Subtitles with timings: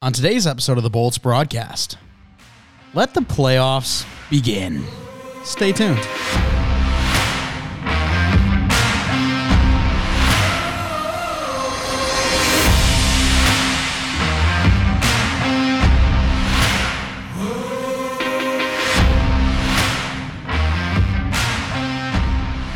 [0.00, 1.98] On today's episode of the Bolts broadcast,
[2.94, 4.84] let the playoffs begin.
[5.42, 5.98] Stay tuned.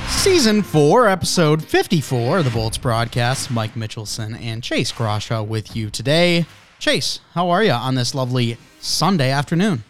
[0.08, 3.48] Season 4, episode 54 of the Bolts broadcast.
[3.48, 6.46] Mike Mitchelson and Chase Groshaw with you today.
[6.82, 9.84] Chase, how are you on this lovely Sunday afternoon?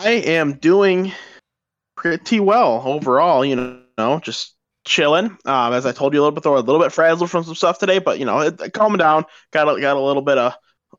[0.00, 1.12] I am doing
[1.96, 3.44] pretty well overall.
[3.44, 5.38] You know, just chilling.
[5.44, 7.78] Um, as I told you a little bit, a little bit frazzled from some stuff
[7.78, 9.24] today, but you know, it, it calmed down.
[9.52, 10.52] Got a, got a little bit of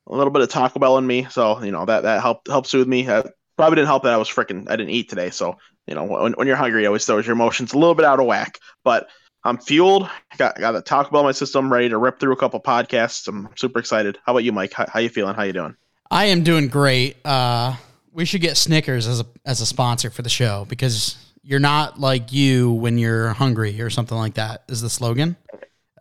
[0.07, 2.69] a little bit of Taco Bell in me, so you know that that helped helped
[2.69, 3.03] soothe me.
[3.03, 6.31] Probably didn't help that I was freaking I didn't eat today, so you know when,
[6.31, 8.59] when you're hungry, it always throws your emotions a little bit out of whack.
[8.85, 9.09] But
[9.43, 10.09] I'm fueled.
[10.37, 13.27] Got got the Taco Bell in my system, ready to rip through a couple podcasts.
[13.27, 14.17] I'm super excited.
[14.25, 14.73] How about you, Mike?
[14.73, 15.35] How, how you feeling?
[15.35, 15.75] How you doing?
[16.09, 17.17] I am doing great.
[17.25, 17.75] Uh,
[18.11, 21.99] we should get Snickers as a as a sponsor for the show because you're not
[21.99, 24.63] like you when you're hungry or something like that.
[24.67, 25.35] Is the slogan?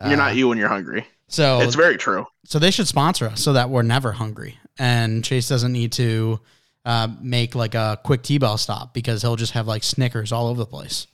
[0.05, 1.07] You're not you when you're hungry.
[1.27, 2.25] So It's very true.
[2.43, 6.39] so they should sponsor us so that we're never hungry and Chase doesn't need to
[6.85, 10.57] uh, make like a quick T-bell stop because he'll just have like Snickers all over
[10.59, 11.07] the place.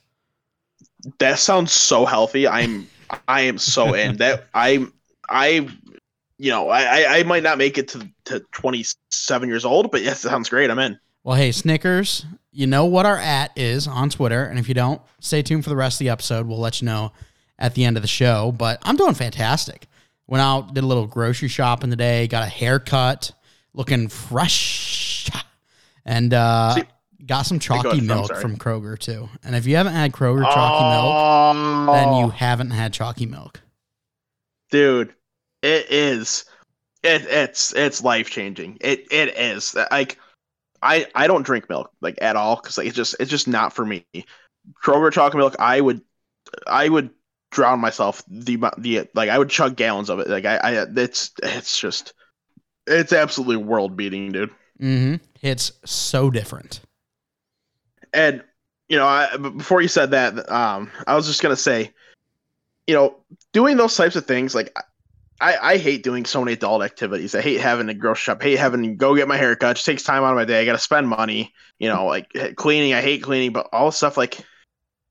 [1.18, 2.46] That sounds so healthy.
[2.48, 2.86] I'm
[3.26, 4.46] I am so in that.
[4.54, 4.92] I'm
[5.28, 5.68] I
[6.38, 10.02] you know I I- I might not make it to to 27 years old, but
[10.02, 10.70] yes, it sounds great.
[10.70, 10.98] I'm in.
[11.24, 14.44] Well, hey, Snickers, you know what our at is on Twitter.
[14.44, 16.46] And if you don't, stay tuned for the rest of the episode.
[16.46, 17.12] We'll let you know
[17.58, 18.52] at the end of the show.
[18.52, 19.86] But I'm doing fantastic.
[20.26, 23.32] Went out, did a little grocery shopping today, got a haircut,
[23.74, 25.28] looking fresh,
[26.04, 26.82] and uh, See-
[27.26, 29.28] got some chalky milk from Kroger, too.
[29.44, 31.14] And if you haven't had Kroger chalky milk,
[31.50, 33.60] Oh, then you haven't had chalky milk.
[34.70, 35.14] dude,
[35.62, 36.44] it is.
[37.02, 38.78] It it's it's life changing.
[38.80, 40.18] It it is like.
[40.80, 43.72] I, I don't drink milk like at all because like it's just it's just not
[43.72, 44.06] for me.
[44.84, 46.02] Kroger chalky milk, I would
[46.66, 47.10] I would
[47.50, 50.28] drown myself the the like I would chug gallons of it.
[50.28, 52.14] Like I, I it's it's just
[52.86, 54.50] it's absolutely world beating, dude.
[54.78, 56.80] hmm It's so different.
[58.12, 58.42] And
[58.88, 61.92] you know, I, before you said that, um, I was just gonna say,
[62.86, 63.16] you know,
[63.52, 64.76] doing those types of things, like
[65.40, 67.34] I, I hate doing so many adult activities.
[67.34, 68.38] I hate having to grocery shop.
[68.40, 69.72] I hate having to go get my hair cut.
[69.72, 70.60] It just takes time out of my day.
[70.60, 71.52] I got to spend money.
[71.78, 72.94] You know, like cleaning.
[72.94, 74.38] I hate cleaning, but all the stuff like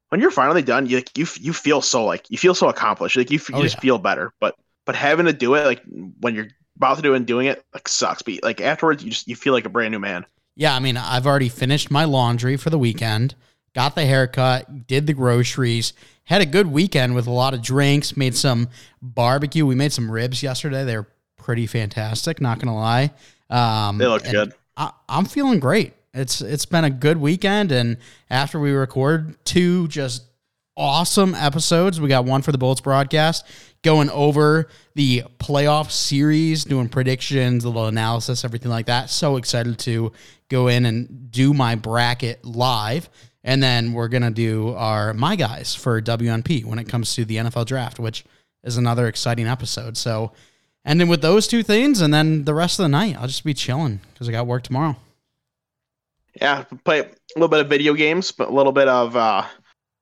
[0.09, 3.16] when you're finally done, you like, you you feel so like you feel so accomplished.
[3.16, 3.81] Like you, you Oh, just yeah.
[3.81, 4.34] feel better.
[4.40, 4.56] But
[4.86, 5.81] but having to do it like
[6.19, 8.22] when you're about to do it and doing it like sucks.
[8.22, 10.25] But like afterwards, you just you feel like a brand new man.
[10.57, 13.35] Yeah, I mean, I've already finished my laundry for the weekend,
[13.75, 18.18] got the haircut, did the groceries, had a good weekend with a lot of drinks,
[18.18, 18.69] made some
[19.00, 19.68] barbecue.
[19.68, 20.84] We made some ribs yesterday.
[20.84, 21.07] They're
[21.38, 23.12] pretty fantastic, not gonna lie.
[23.51, 24.51] Um, They look good.
[24.75, 25.94] I, I'm feeling great.
[26.12, 27.97] It's it's been a good weekend, and
[28.31, 30.24] after we record two just
[30.77, 33.45] awesome episodes, we got one for the Bolts broadcast,
[33.81, 39.09] going over the playoff series, doing predictions, a little analysis, everything like that.
[39.09, 40.11] So excited to
[40.49, 43.09] go in and do my bracket live.
[43.43, 47.38] And then we're gonna do our my guys for WNP when it comes to the
[47.38, 48.25] NFL draft, which
[48.63, 49.97] is another exciting episode.
[49.97, 50.33] So
[50.85, 53.53] ending with those two things, and then the rest of the night, I'll just be
[53.53, 54.95] chilling because I got work tomorrow.
[56.41, 59.45] Yeah, play a little bit of video games, but a little bit of uh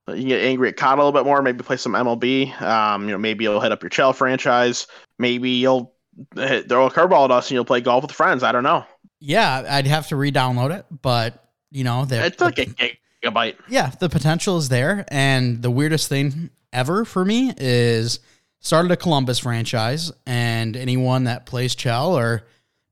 [0.07, 2.61] you can get angry at COD a little bit more, maybe play some MLB.
[2.61, 4.87] Um, you know, maybe you'll hit up your Chell franchise.
[5.17, 5.93] Maybe you'll
[6.35, 8.43] hit, throw a curveball at us and you'll play golf with friends.
[8.43, 8.85] I don't know.
[9.19, 11.41] Yeah, I'd have to re-download it, but
[11.71, 13.55] you know, the, It's like a gigabyte.
[13.67, 15.05] yeah, the potential is there.
[15.07, 18.19] And the weirdest thing ever for me is
[18.59, 22.43] started a Columbus franchise, and anyone that plays Chell or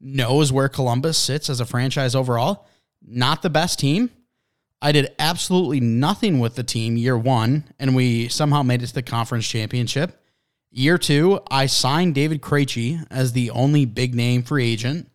[0.02, 2.68] knows where Columbus sits as a franchise overall,
[3.06, 4.10] not the best team.
[4.84, 8.94] I did absolutely nothing with the team year one, and we somehow made it to
[8.94, 10.22] the conference championship.
[10.72, 15.10] Year two, I signed David Krejci as the only big name free agent.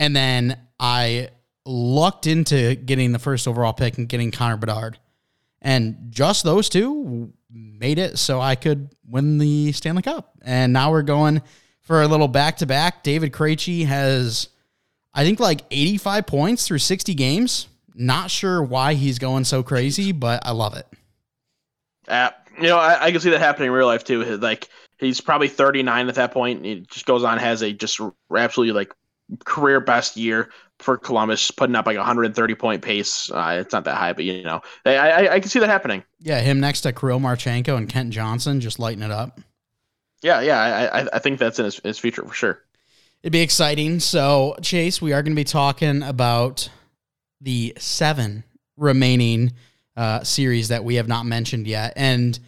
[0.00, 1.28] And then I
[1.64, 4.98] lucked into getting the first overall pick and getting Connor Bedard.
[5.62, 10.32] And just those two made it so I could win the Stanley Cup.
[10.42, 11.40] And now we're going
[11.82, 13.04] for a little back to back.
[13.04, 14.48] David Krejci has,
[15.14, 17.68] I think, like 85 points through 60 games.
[17.94, 20.86] Not sure why he's going so crazy, but I love it.
[22.08, 24.24] Uh, you know, I, I can see that happening in real life too.
[24.36, 24.68] Like
[24.98, 26.64] he's probably 39 at that point.
[26.64, 28.00] He just goes on, has a just
[28.34, 28.92] absolutely like
[29.44, 30.50] career best year
[30.80, 33.30] for Columbus, putting up like 130 point pace.
[33.30, 36.02] Uh, it's not that high, but you know, I, I, I can see that happening.
[36.20, 39.40] Yeah, him next to Kirill Marchenko and Kent Johnson just lighting it up.
[40.22, 42.62] Yeah, yeah, I, I think that's in his, his future for sure.
[43.22, 44.00] It'd be exciting.
[44.00, 46.68] So, Chase, we are going to be talking about
[47.44, 48.42] the seven
[48.76, 49.52] remaining
[49.96, 51.92] uh, series that we have not mentioned yet.
[51.94, 52.38] And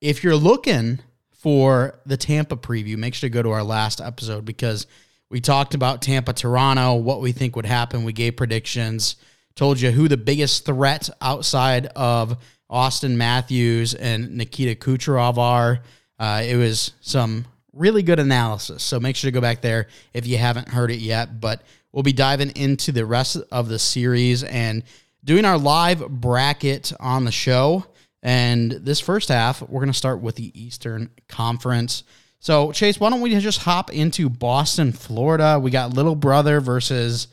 [0.00, 0.98] if you're looking
[1.30, 4.86] for the Tampa preview, make sure to go to our last episode because
[5.30, 8.04] we talked about Tampa Toronto, what we think would happen.
[8.04, 9.16] We gave predictions,
[9.54, 12.36] told you who the biggest threat outside of
[12.70, 15.80] Auston Matthews and Nikita Kucherov are.
[16.18, 18.82] Uh, it was some really good analysis.
[18.82, 21.40] So make sure to go back there if you haven't heard it yet.
[21.40, 21.62] But
[21.92, 24.82] we'll be diving into the rest of the series and
[25.24, 27.84] doing our live bracket on the show.
[28.22, 32.04] And this first half, we're going to start with the Eastern Conference.
[32.38, 35.58] So, Chase, why don't we just hop into Boston, Florida?
[35.60, 37.28] We got Little Brother versus,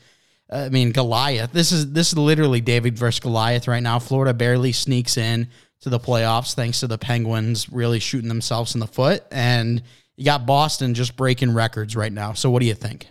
[0.50, 1.52] I mean, Goliath.
[1.52, 3.98] This is this is literally David versus Goliath right now.
[3.98, 5.48] Florida barely sneaks in
[5.80, 9.82] to the playoffs thanks to the Penguins really shooting themselves in the foot, and
[10.16, 12.32] you got Boston just breaking records right now.
[12.32, 13.08] So, what do you think?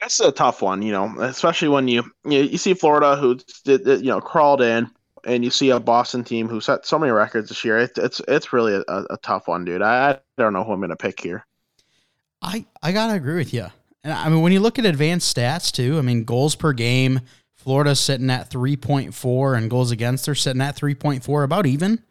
[0.00, 3.86] That's a tough one, you know, especially when you you, you see Florida who did
[3.86, 4.90] you know crawled in,
[5.24, 7.78] and you see a Boston team who set so many records this year.
[7.78, 9.82] It, it's it's really a, a, tough one, dude.
[9.82, 11.46] I, I don't know who I'm to pick here.
[12.42, 13.66] I I gotta agree with you.
[14.04, 17.20] And I mean, when you look at advanced stats too, I mean, goals per game,
[17.54, 22.04] Florida's sitting at 3.4, and goals against they're sitting at 3.4, about even.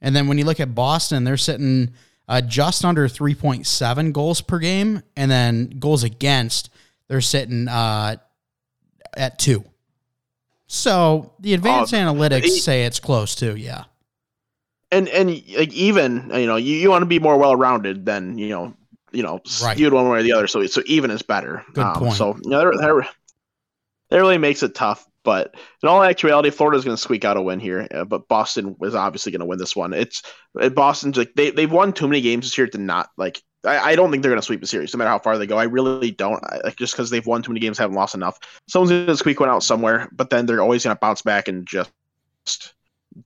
[0.00, 1.92] And then when you look at Boston, they're sitting
[2.26, 6.68] uh, just under 3.7 goals per game, and then goals against
[7.08, 8.16] they're sitting uh,
[9.16, 9.64] at two.
[10.66, 13.84] So the advanced uh, analytics say it's close to, yeah.
[14.90, 18.38] And and like even you know you, you want to be more well rounded than
[18.38, 18.74] you know
[19.12, 19.76] you know right.
[19.76, 20.46] skewed one way or the other.
[20.46, 21.64] So so even is better.
[21.72, 22.14] Good um, point.
[22.14, 23.08] So you know that, that,
[24.10, 25.06] that really makes it tough.
[25.24, 27.88] But in all actuality, Florida's going to squeak out a win here.
[27.92, 29.92] Uh, but Boston was obviously going to win this one.
[29.92, 30.22] It's
[30.72, 33.96] Boston's like they they've won too many games this year to not like I, I
[33.96, 35.58] don't think they're going to sweep the series, no matter how far they go.
[35.58, 36.42] I really don't.
[36.44, 38.38] I, like just because they've won too many games, haven't lost enough.
[38.68, 41.48] Someone's going to squeak one out somewhere, but then they're always going to bounce back
[41.48, 41.90] and just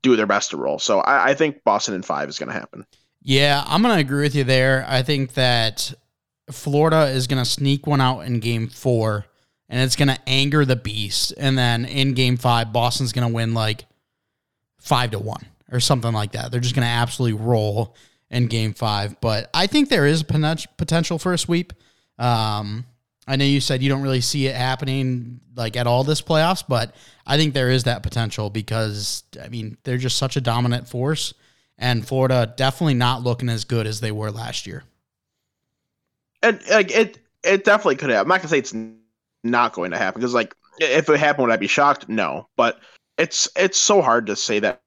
[0.02, 0.78] do their best to roll.
[0.78, 2.86] So I, I think Boston in five is going to happen.
[3.22, 4.84] Yeah, I'm going to agree with you there.
[4.88, 5.92] I think that
[6.50, 9.26] Florida is going to sneak one out in game four,
[9.68, 11.34] and it's going to anger the beast.
[11.36, 13.84] And then in game five, Boston's going to win like
[14.78, 16.50] five to one or something like that.
[16.50, 17.94] They're just going to absolutely roll
[18.30, 19.20] in game five.
[19.20, 21.72] But I think there is potential for a sweep.
[22.18, 22.84] Um,
[23.26, 26.64] I know you said you don't really see it happening like at all this playoffs,
[26.66, 26.94] but
[27.26, 31.34] I think there is that potential because I mean they're just such a dominant force,
[31.78, 34.84] and Florida definitely not looking as good as they were last year.
[36.42, 38.22] And like it, it definitely could happen.
[38.22, 38.74] I'm not gonna say it's
[39.44, 42.08] not going to happen because like if it happened, would I be shocked?
[42.08, 42.80] No, but
[43.18, 44.82] it's it's so hard to say that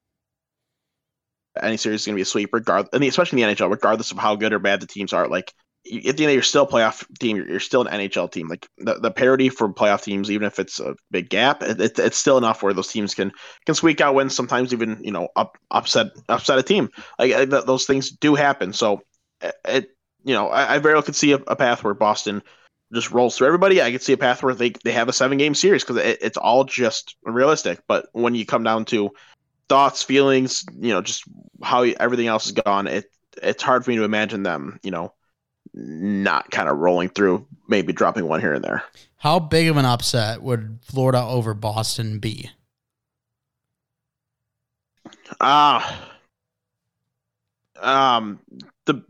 [1.62, 2.98] any series is going to be a sweep, regardless.
[2.98, 5.28] Mean, especially in the NHL, regardless of how good or bad the teams are.
[5.28, 5.52] Like
[5.86, 7.36] at the end, of you're still a playoff team.
[7.36, 8.48] You're, still an NHL team.
[8.48, 11.98] Like the, the parity for playoff teams, even if it's a big gap, it, it,
[11.98, 13.32] it's still enough where those teams can
[13.66, 14.34] can squeak out wins.
[14.34, 16.88] Sometimes even you know up, upset upset a team.
[17.18, 18.72] Like th- those things do happen.
[18.72, 19.02] So
[19.66, 19.90] it
[20.24, 22.42] you know I, I very well could see a, a, path where Boston
[22.94, 23.82] just rolls through everybody.
[23.82, 26.18] I could see a path where they they have a seven game series because it,
[26.22, 27.80] it's all just realistic.
[27.86, 29.10] But when you come down to
[29.68, 31.24] thoughts, feelings, you know, just
[31.62, 33.10] how everything else is gone, it
[33.42, 35.12] it's hard for me to imagine them, you know,
[35.72, 38.84] not kind of rolling through, maybe dropping one here and there.
[39.16, 42.50] How big of an upset would Florida over Boston be?
[45.40, 46.08] Ah,
[47.80, 48.40] uh, um,
[48.84, 49.02] the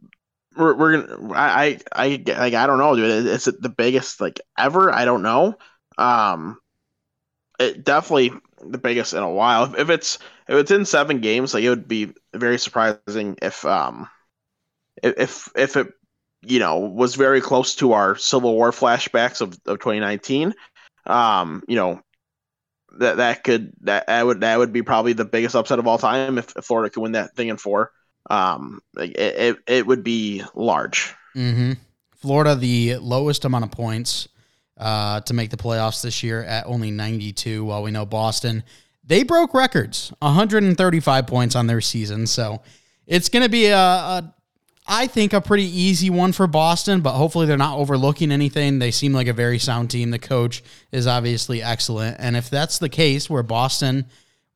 [0.57, 3.27] we're, we're gonna I I I like I don't know, dude.
[3.27, 4.93] Is it the biggest like ever?
[4.93, 5.57] I don't know.
[5.99, 6.59] Um,
[7.59, 8.33] it definitely
[8.69, 9.75] the biggest in a while.
[9.75, 10.19] If, it's
[10.49, 14.09] if it's in seven games, like it would be very surprising if um
[15.03, 15.93] if if it
[16.43, 20.55] you know was very close to our Civil War flashbacks of, of 2019.
[21.07, 22.03] Um, you know
[22.99, 25.99] that that could that, that would that would be probably the biggest upset of all
[25.99, 27.93] time if, if Florida could win that thing in four.
[28.31, 31.15] Um, it it, it would be large.
[31.37, 31.73] Mm-hmm.
[32.17, 34.29] Florida, the lowest amount of points
[34.77, 38.65] uh, to make the playoffs this year at only 92, while we know Boston,
[39.05, 42.27] they broke records 135 points on their season.
[42.27, 42.63] So
[43.07, 44.35] it's going to be a, a,
[44.87, 48.79] I think, a pretty easy one for Boston, but hopefully they're not overlooking anything.
[48.79, 50.11] They seem like a very sound team.
[50.11, 52.17] The coach is obviously excellent.
[52.19, 54.07] And if that's the case, where Boston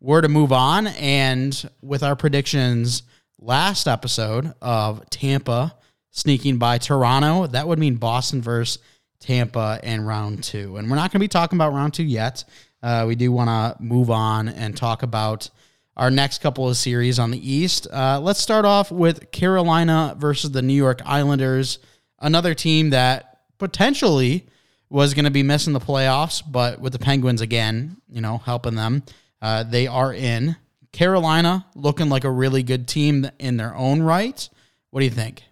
[0.01, 3.03] were to move on, and with our predictions
[3.41, 5.75] last episode of Tampa
[6.11, 8.83] sneaking by Toronto, that would mean Boston versus
[9.21, 10.77] Tampa and round two.
[10.77, 12.45] And we're not going to be talking about round two yet.
[12.83, 15.51] Uh, we do want to move on and talk about
[15.97, 17.89] our next couple of series on the East.
[17.93, 21.81] Uh, let's start off with Carolina versus the New York Islanders,
[22.21, 24.47] another team that potentially
[24.89, 28.77] was going to be missing the playoffs, but with the Penguins again, you know, helping
[28.77, 29.03] them,
[29.43, 30.57] uh, they are in.
[30.93, 34.49] Carolina looking like a really good team in their own right.
[34.91, 35.43] What do you think?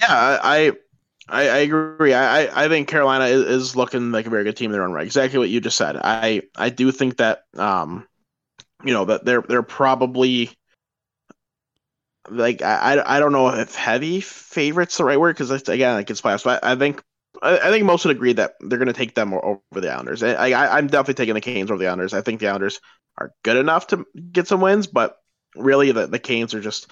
[0.00, 0.72] Yeah, I
[1.28, 2.14] I, I agree.
[2.14, 4.92] I, I think Carolina is, is, looking like a very good team in their own
[4.92, 5.04] right.
[5.04, 5.96] Exactly what you just said.
[5.96, 8.06] I I do think that um
[8.84, 10.50] you know that they're they're probably
[12.30, 16.20] like I I don't know if heavy favorites the right word because again like it's
[16.20, 16.44] playoffs.
[16.44, 17.02] But I think
[17.42, 20.22] I, think most would agree that they're going to take them over the Islanders.
[20.22, 22.14] I, I I'm definitely taking the Canes over the Islanders.
[22.14, 22.80] I think the Islanders
[23.16, 25.18] are good enough to get some wins, but
[25.54, 26.88] really the the Canes are just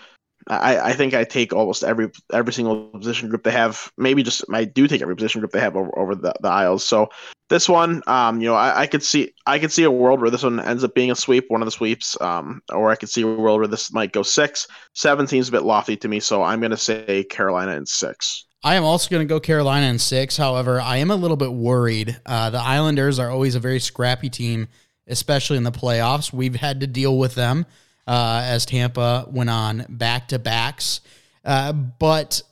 [0.48, 3.90] I, I think I take almost every every single position group they have.
[3.98, 6.84] Maybe just I do take every position group they have over, over the, the Isles.
[6.84, 7.08] So
[7.48, 10.30] this one, um, you know, I, I, could see I could see a world where
[10.30, 13.08] this one ends up being a sweep, one of the sweeps, um, or I could
[13.08, 14.68] see a world where this might go six.
[14.94, 18.46] Seven seems a bit lofty to me, so I'm going to say Carolina in six.
[18.62, 20.36] I am also going to go Carolina in six.
[20.36, 22.20] However, I am a little bit worried.
[22.26, 24.68] Uh, the Islanders are always a very scrappy team,
[25.06, 26.32] especially in the playoffs.
[26.32, 27.66] We've had to deal with them
[28.06, 31.00] uh, as Tampa went on back to backs.
[31.44, 32.42] Uh, but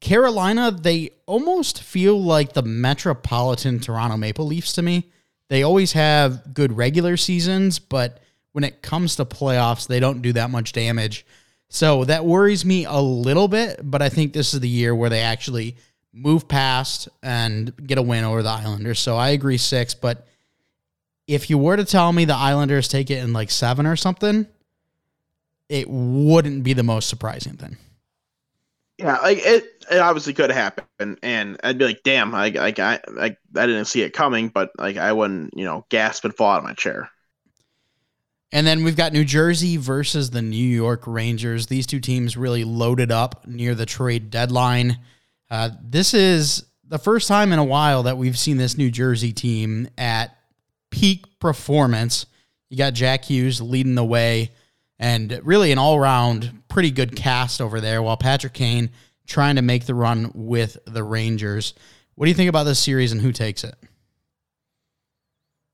[0.00, 5.10] Carolina, they almost feel like the metropolitan Toronto Maple Leafs to me.
[5.48, 8.20] They always have good regular seasons, but
[8.52, 11.24] when it comes to playoffs, they don't do that much damage.
[11.68, 15.10] So that worries me a little bit, but I think this is the year where
[15.10, 15.76] they actually
[16.12, 18.98] move past and get a win over the Islanders.
[18.98, 20.26] So I agree six, but
[21.26, 24.46] if you were to tell me the Islanders take it in like seven or something,
[25.68, 27.76] it wouldn't be the most surprising thing.
[28.98, 33.00] Yeah, like it, it obviously could happen, and I'd be like, "Damn!" Like, like I,
[33.08, 36.50] like I didn't see it coming, but like I wouldn't, you know, gasp and fall
[36.50, 37.10] out of my chair.
[38.50, 41.66] And then we've got New Jersey versus the New York Rangers.
[41.66, 44.98] These two teams really loaded up near the trade deadline.
[45.50, 49.32] Uh, this is the first time in a while that we've seen this New Jersey
[49.32, 50.36] team at
[50.90, 52.26] peak performance.
[52.70, 54.50] You got Jack Hughes leading the way
[54.98, 58.02] and really an all round pretty good cast over there.
[58.02, 58.90] While Patrick Kane
[59.28, 61.74] trying to make the run with the Rangers.
[62.16, 63.76] What do you think about this series and who takes it?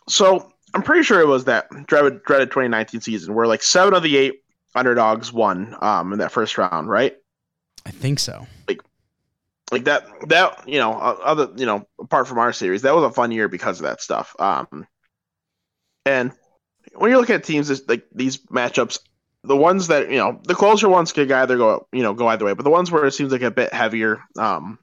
[0.08, 4.02] So I'm pretty sure it was that dreaded, dreaded 2019 season where like seven of
[4.02, 4.42] the eight
[4.74, 7.16] underdogs won um, in that first round, right?
[7.86, 8.46] I think so.
[8.68, 8.80] Like,
[9.70, 13.10] like that that you know other you know apart from our series, that was a
[13.10, 14.36] fun year because of that stuff.
[14.38, 14.86] Um,
[16.04, 16.32] and
[16.94, 18.98] when you're looking at teams like these matchups,
[19.44, 22.44] the ones that you know the closer ones could either go you know go either
[22.44, 24.78] way, but the ones where it seems like a bit heavier, um,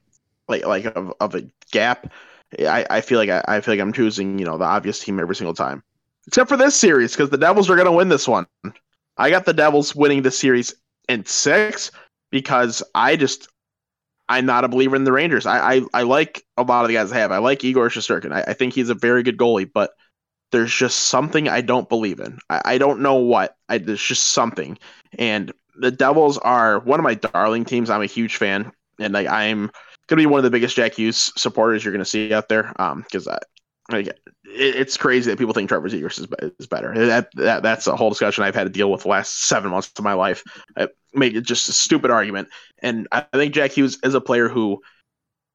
[0.48, 2.12] like like of, of a gap,
[2.58, 5.18] I, I feel like I, I feel like I'm choosing you know the obvious team
[5.18, 5.82] every single time,
[6.26, 8.46] except for this series because the Devils are to win this one.
[9.18, 10.74] I got the Devils winning this series
[11.08, 11.90] in six
[12.30, 13.48] because I just
[14.28, 15.44] I'm not a believer in the Rangers.
[15.44, 17.32] I I, I like a lot of the guys I have.
[17.32, 18.32] I like Igor Shesterkin.
[18.32, 19.90] I, I think he's a very good goalie, but
[20.52, 22.38] there's just something I don't believe in.
[22.48, 23.56] I, I don't know what.
[23.68, 24.78] I, there's just something.
[25.18, 27.90] And the Devils are one of my darling teams.
[27.90, 29.70] I'm a huge fan, and like I'm
[30.06, 32.72] gonna be one of the biggest Jack Hughes supporters you're gonna see out there.
[32.80, 33.38] Um, because I,
[33.90, 36.28] like, it, it's crazy that people think Trevor Zegras is,
[36.58, 36.94] is better.
[37.06, 39.90] That, that that's a whole discussion I've had to deal with the last seven months
[39.96, 40.44] of my life.
[40.76, 42.48] I made it just a stupid argument,
[42.80, 44.82] and I think Jack Hughes is a player who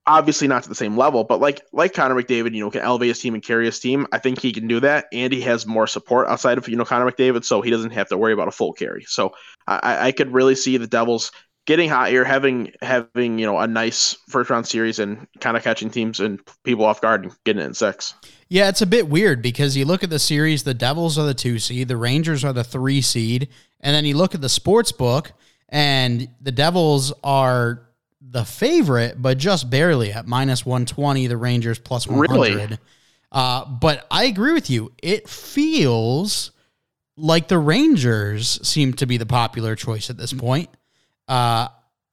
[0.08, 3.10] obviously not to the same level, but like like Connor McDavid, you know, can elevate
[3.10, 4.08] his team and carry his team.
[4.12, 6.86] I think he can do that, and he has more support outside of you know
[6.86, 9.04] Connor McDavid, so he doesn't have to worry about a full carry.
[9.08, 9.34] So
[9.68, 11.32] I, I could really see the Devils
[11.66, 15.64] getting hot here, having having you know a nice first round series, and kind of
[15.64, 18.16] catching teams and people off guard and getting it in six.
[18.50, 21.34] Yeah, it's a bit weird because you look at the series, the Devils are the
[21.34, 23.50] two seed, the Rangers are the three seed,
[23.82, 25.34] and then you look at the sports book,
[25.70, 27.87] and the Devils are
[28.22, 31.28] the favorite, but just barely at minus 120.
[31.28, 32.30] The Rangers plus 100.
[32.32, 32.78] Really?
[33.32, 34.92] Uh, but I agree with you.
[35.02, 36.52] It feels
[37.16, 40.70] like the Rangers seem to be the popular choice at this point.
[41.28, 41.68] Uh,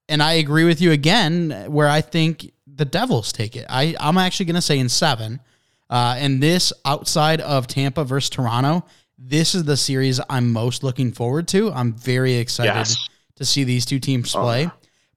[0.08, 3.66] and I agree with you again, where I think the Devils take it.
[3.68, 5.40] I, I'm actually going to say in seven.
[5.88, 8.84] Uh, and this outside of Tampa versus Toronto,
[9.18, 11.70] this is the series I'm most looking forward to.
[11.72, 14.70] I'm very excited yes to see these two teams Oh, play.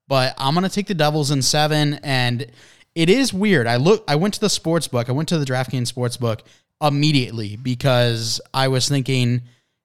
[0.07, 2.47] But I'm gonna take the Devils in seven, and
[2.95, 3.67] it is weird.
[3.67, 5.09] I look, I went to the sports book.
[5.09, 6.43] I went to the DraftKings sports book
[6.81, 9.41] immediately because I was thinking,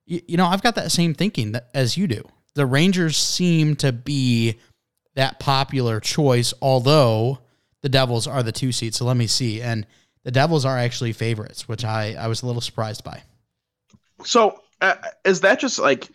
[0.08, 2.22] y- you know, I've got that same thinking that, as you do.
[2.54, 4.58] The Rangers seem to be
[5.14, 7.38] that popular choice, although
[7.80, 8.94] the Devils are the two seed.
[8.94, 9.86] So let me see, and
[10.22, 13.22] the Devils are actually favorites, which I I was a little surprised by.
[14.24, 16.08] So uh, is that just like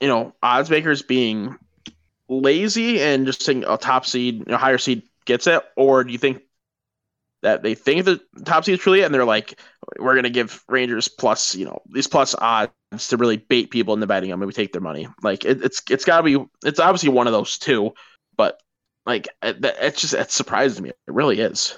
[0.00, 1.56] you know odds makers being
[2.28, 6.18] lazy and just saying a top seed, know, higher seed gets it, or do you
[6.18, 6.42] think
[7.42, 9.60] that they think the top seed is truly it, and they're like,
[9.98, 12.72] we're gonna give Rangers plus, you know, these plus odds
[13.08, 15.08] to really bait people into betting them, and we take their money.
[15.22, 17.92] Like it, it's it's got to be, it's obviously one of those two,
[18.36, 18.60] but
[19.04, 20.90] like it, it's just it surprises me.
[20.90, 21.76] It really is.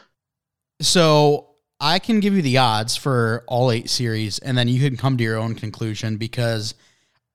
[0.81, 1.49] So
[1.81, 5.17] I can give you the odds for all eight series, and then you can come
[5.17, 6.75] to your own conclusion because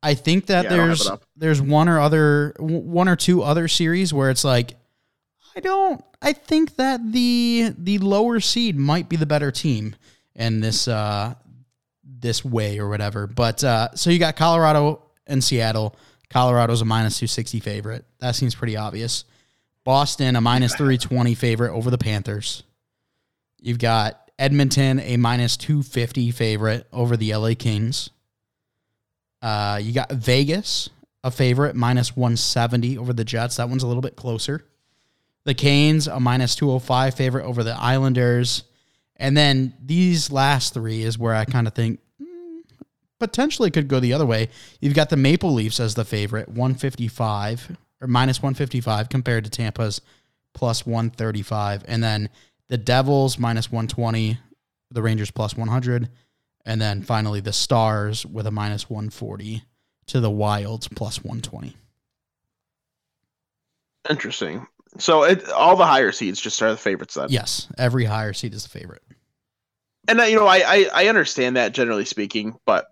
[0.04, 3.42] I think that Yeah, I don't have there's there's one or other one or two
[3.42, 4.76] other series where it's like
[5.56, 9.96] I don't I think that the the lower seed might be the better team
[10.36, 11.36] in this uh
[12.04, 13.26] this way or whatever.
[13.28, 15.96] But uh so you got Colorado and Seattle.
[16.30, 18.06] Colorado's a minus 260 favorite.
[18.20, 19.24] That seems pretty obvious.
[19.86, 22.64] Boston a minus 320 favorite over the Panthers.
[23.62, 28.10] You've got Edmonton, a minus 250 favorite over the LA Kings.
[29.44, 30.90] Uh, you got Vegas,
[31.22, 33.58] a favorite, minus 170 over the Jets.
[33.58, 34.66] That one's a little bit closer.
[35.44, 38.64] The Canes, a minus 205 favorite over the Islanders.
[39.18, 42.62] And then these last three is where I kind of think mm,
[43.20, 44.48] potentially could go the other way.
[44.80, 50.00] You've got the Maple Leafs as the favorite, 155 or minus 155 compared to Tampa's
[50.54, 51.84] plus 135.
[51.86, 52.30] And then
[52.70, 54.38] the Devils minus 120,
[54.92, 56.10] the Rangers plus 100.
[56.66, 59.64] And then finally the Stars with a minus 140
[60.08, 61.76] to the Wilds plus 120.
[64.10, 64.66] Interesting.
[64.98, 67.28] So it, all the higher seeds just are the favorites then.
[67.30, 69.02] Yes, every higher seed is the favorite.
[70.08, 72.88] and uh, you know I, I I understand that generally speaking, but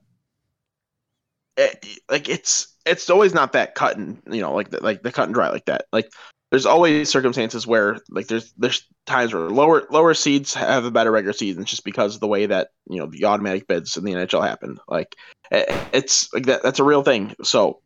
[1.58, 5.12] it, like it's it's always not that cut and you know like the, like the
[5.12, 5.86] cut and dry like that.
[5.92, 6.12] Like
[6.52, 11.12] there's always circumstances where like there's there's times where lower lower seeds have a better
[11.12, 14.14] regular season just because of the way that you know the automatic bids in the
[14.14, 14.78] NHL happen.
[14.88, 15.16] Like
[15.50, 17.36] it, it's like that that's a real thing.
[17.42, 17.80] So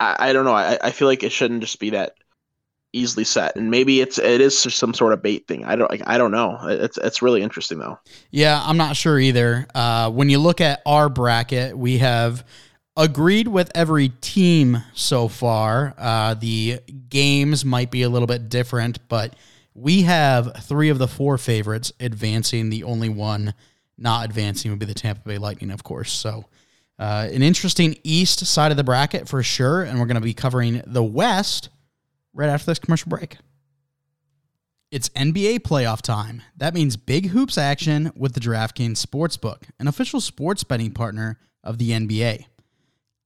[0.00, 0.54] I, I don't know.
[0.54, 2.14] I I feel like it shouldn't just be that
[2.94, 6.00] easily set and maybe it's it is some sort of bait thing i don't like
[6.06, 7.98] i don't know it's it's really interesting though
[8.30, 9.66] Yeah, I'm not sure either.
[9.74, 12.44] Uh, when you look at our bracket, we have
[12.98, 15.94] agreed with every team so far.
[15.96, 19.36] Uh, the games might be a little bit different, but
[19.72, 22.68] we have three of the four favorites advancing.
[22.68, 23.54] The only one
[23.96, 26.12] not advancing would be the Tampa Bay Lightning, of course.
[26.12, 26.46] So,
[26.98, 29.82] uh, an interesting East side of the bracket for sure.
[29.82, 31.68] And we're going to be covering the West
[32.34, 33.36] right after this commercial break.
[34.90, 36.42] It's NBA playoff time.
[36.56, 41.78] That means big hoops action with the DraftKings Sportsbook, an official sports betting partner of
[41.78, 42.46] the NBA.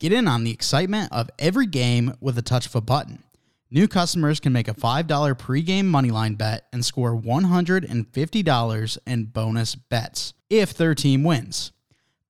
[0.02, 3.22] Get in on the excitement of every game with a touch of a button.
[3.70, 10.34] New customers can make a $5 pregame moneyline bet and score $150 in bonus bets
[10.50, 11.70] if their team wins.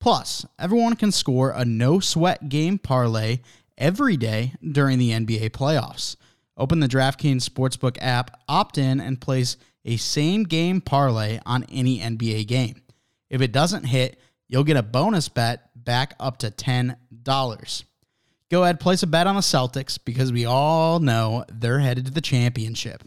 [0.01, 3.39] Plus, everyone can score a no sweat game parlay
[3.79, 6.17] every day during the NBA playoffs.
[6.59, 9.57] Open the DraftKings Sportsbook app, opt in, and place
[9.87, 12.83] a same game parlay on any NBA game.
[13.31, 16.97] If it doesn't hit, you'll get a bonus bet back up to $10.
[18.51, 22.11] Go ahead, place a bet on the Celtics because we all know they're headed to
[22.11, 23.03] the championship.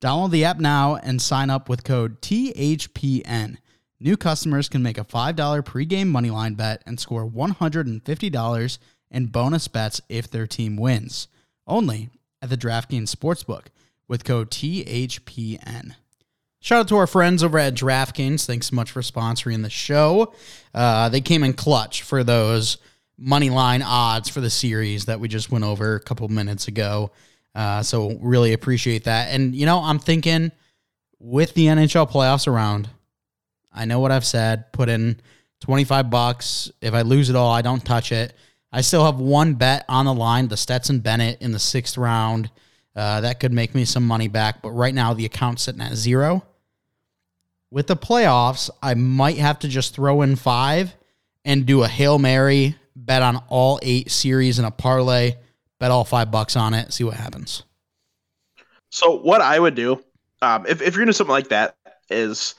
[0.00, 3.58] Download the app now and sign up with code THPN.
[3.98, 8.78] New customers can make a $5 pregame moneyline bet and score $150
[9.10, 11.28] in bonus bets if their team wins.
[11.66, 12.10] Only
[12.42, 13.66] at the DraftKings Sportsbook
[14.08, 15.94] with code THPN.
[16.60, 18.44] Shout out to our friends over at DraftKings.
[18.44, 20.34] Thanks so much for sponsoring the show.
[20.74, 22.78] Uh, they came in clutch for those
[23.18, 27.10] money line odds for the series that we just went over a couple minutes ago.
[27.54, 29.28] Uh, so really appreciate that.
[29.30, 30.52] And you know, I'm thinking
[31.18, 32.88] with the NHL playoffs around,
[33.72, 34.72] I know what I've said.
[34.72, 35.20] Put in
[35.60, 36.70] 25 bucks.
[36.80, 38.34] If I lose it all, I don't touch it.
[38.72, 42.50] I still have one bet on the line, the Stetson Bennett in the sixth round.
[42.94, 45.94] Uh, that could make me some money back, but right now the account's sitting at
[45.94, 46.44] zero.
[47.70, 50.94] With the playoffs, I might have to just throw in five
[51.44, 55.34] and do a Hail Mary, bet on all eight series in a parlay,
[55.78, 57.62] bet all five bucks on it, see what happens.
[58.90, 60.02] So what I would do,
[60.42, 61.76] um, if, if you're gonna do something like that,
[62.08, 62.54] is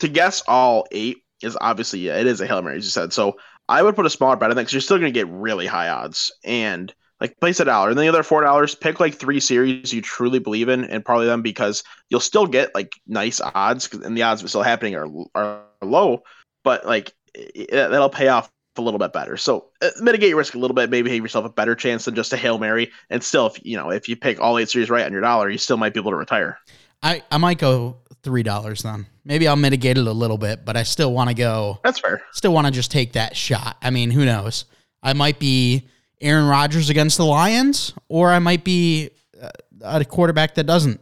[0.00, 3.12] to guess all eight is obviously yeah, it is a hail mary as you said.
[3.12, 5.66] So I would put a smaller bet on that because you're still gonna get really
[5.66, 9.14] high odds, and like place a dollar, and then the other four dollars, pick like
[9.14, 13.40] three series you truly believe in, and probably them because you'll still get like nice
[13.40, 16.22] odds, and the odds of it still happening are are low,
[16.64, 19.36] but like it, that'll pay off a little bit better.
[19.36, 22.14] So uh, mitigate your risk a little bit, maybe have yourself a better chance than
[22.14, 22.90] just a hail mary.
[23.10, 25.50] And still, if you know if you pick all eight series right on your dollar,
[25.50, 26.58] you still might be able to retire.
[27.02, 29.06] I I might go three dollars then.
[29.24, 31.78] Maybe I'll mitigate it a little bit, but I still want to go.
[31.84, 32.22] That's fair.
[32.32, 33.76] Still want to just take that shot.
[33.82, 34.64] I mean, who knows?
[35.02, 35.86] I might be
[36.20, 39.10] Aaron Rodgers against the Lions, or I might be
[39.40, 39.50] uh,
[39.82, 41.00] a quarterback that doesn't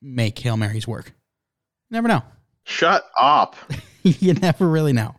[0.00, 1.12] make hail marys work.
[1.90, 2.22] Never know.
[2.64, 3.56] Shut up.
[4.02, 5.14] you never really know.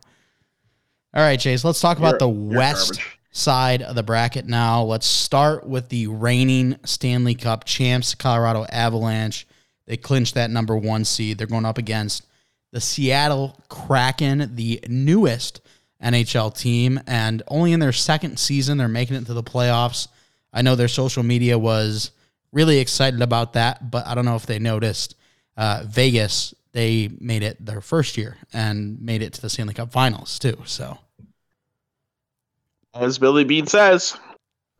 [1.14, 3.18] All right, Chase, let's talk about you're, the west garbage.
[3.30, 4.82] side of the bracket now.
[4.82, 9.46] Let's start with the reigning Stanley Cup champs, Colorado Avalanche.
[9.86, 11.38] They clinched that number one seed.
[11.38, 12.26] They're going up against
[12.72, 15.62] the Seattle Kraken, the newest
[16.02, 20.08] NHL team, and only in their second season they're making it to the playoffs.
[20.52, 22.10] I know their social media was
[22.52, 25.14] really excited about that, but I don't know if they noticed.
[25.56, 29.92] Uh, Vegas they made it their first year and made it to the Stanley Cup
[29.92, 30.58] Finals too.
[30.64, 30.98] So,
[32.94, 34.16] as Billy Beane says,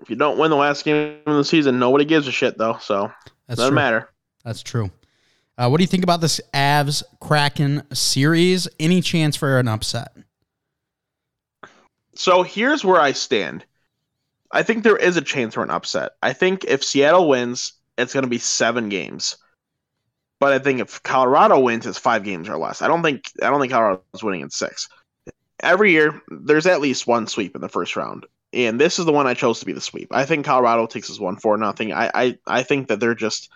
[0.00, 2.78] if you don't win the last game of the season, nobody gives a shit though.
[2.80, 3.10] So
[3.46, 3.74] That's doesn't true.
[3.74, 4.08] matter.
[4.44, 4.90] That's true.
[5.56, 8.68] Uh, what do you think about this Avs Kraken series?
[8.78, 10.12] Any chance for an upset?
[12.14, 13.64] So here's where I stand.
[14.52, 16.12] I think there is a chance for an upset.
[16.22, 19.36] I think if Seattle wins, it's going to be seven games.
[20.40, 22.82] But I think if Colorado wins, it's five games or less.
[22.82, 24.88] I don't think I don't think Colorado's winning in six.
[25.60, 29.12] Every year, there's at least one sweep in the first round, and this is the
[29.12, 30.08] one I chose to be the sweep.
[30.12, 31.92] I think Colorado takes this one for nothing.
[31.92, 33.50] I I, I think that they're just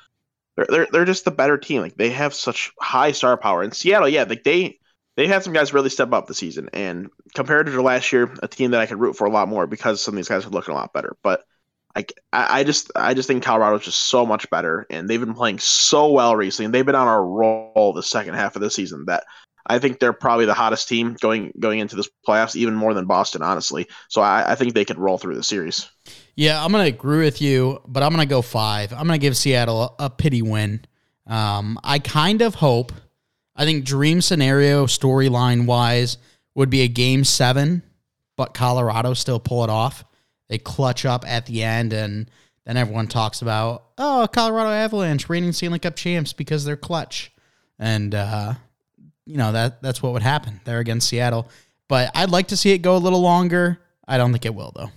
[0.57, 1.83] they're, they're they're just the better team.
[1.83, 3.63] Like they have such high star power.
[3.63, 4.81] In Seattle, yeah, like they
[5.17, 8.49] they had some guys really step up the season, and compared to last year, a
[8.49, 10.51] team that I could root for a lot more because some of these guys are
[10.51, 11.17] looking a lot better.
[11.23, 11.45] But
[11.95, 15.59] I, I just I just think Colorado's just so much better, and they've been playing
[15.59, 19.05] so well recently, and they've been on a roll the second half of the season
[19.07, 19.25] that
[19.67, 23.07] I think they're probably the hottest team going going into this playoffs, even more than
[23.07, 23.87] Boston, honestly.
[24.09, 25.91] So I, I think they could roll through the series.
[26.35, 28.93] Yeah, I'm gonna agree with you, but I'm gonna go five.
[28.93, 30.85] I'm gonna give Seattle a, a pity win.
[31.27, 32.93] Um, I kind of hope.
[33.55, 36.17] I think dream scenario storyline wise
[36.55, 37.83] would be a game seven,
[38.37, 40.05] but Colorado still pull it off
[40.53, 42.31] they clutch up at the end, and
[42.67, 47.33] then everyone talks about oh Colorado Avalanche reigning Stanley Cup champs because they're clutch,
[47.79, 48.53] and uh,
[49.25, 51.49] you know that that's what would happen there against Seattle.
[51.89, 53.81] But I'd like to see it go a little longer.
[54.07, 54.91] I don't think it will though.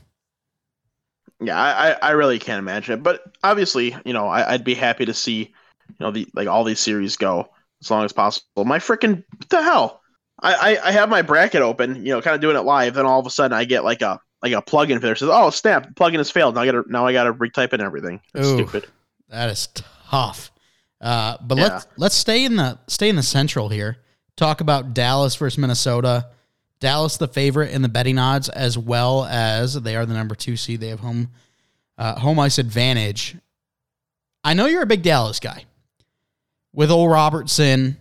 [1.39, 3.03] Yeah, I, I really can't imagine it.
[3.03, 6.65] But obviously, you know, I, would be happy to see, you know, the like all
[6.65, 7.47] these series go
[7.81, 8.65] as long as possible.
[8.65, 10.01] My freaking the hell.
[10.41, 12.95] I, I, I have my bracket open, you know, kind of doing it live.
[12.95, 15.29] Then all of a sudden, I get like a like a plugin for there says,
[15.31, 17.81] "Oh snap, plugin has failed." Now I got to now I got to retype in
[17.81, 18.21] everything.
[18.33, 18.87] That's Ooh, stupid.
[19.29, 20.51] That is tough.
[21.01, 21.63] Uh, but yeah.
[21.63, 23.97] let's let's stay in the stay in the central here.
[24.35, 26.27] Talk about Dallas versus Minnesota.
[26.79, 30.57] Dallas the favorite in the betting odds, as well as they are the number two
[30.57, 30.79] seed.
[30.79, 31.31] They have home
[31.97, 33.35] uh, home ice advantage.
[34.43, 35.65] I know you're a big Dallas guy
[36.71, 37.97] with old Robertson,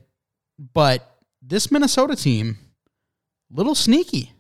[0.59, 2.59] but this Minnesota team,
[3.51, 4.34] little sneaky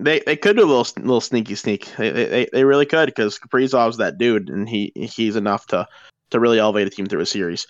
[0.00, 1.88] they they could do a little little sneaky sneak.
[1.96, 5.86] They they, they really could because Kaprizov's that dude, and he he's enough to
[6.30, 7.66] to really elevate a team through a series.